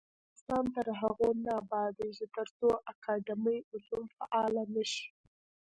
[0.09, 5.05] افغانستان تر هغو نه ابادیږي، ترڅو اکاډمي علوم فعاله نشي.